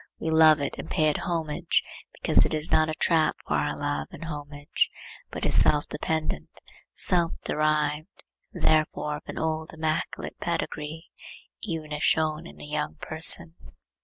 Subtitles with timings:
[0.19, 3.77] We love it and pay it homage because it is not a trap for our
[3.77, 4.89] love and homage,
[5.29, 6.49] but is self dependent,
[6.91, 11.11] self derived, and therefore of an old immaculate pedigree,
[11.61, 13.53] even if shown in a young person.